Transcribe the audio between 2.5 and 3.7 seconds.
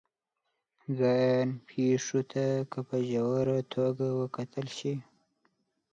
که په ژوره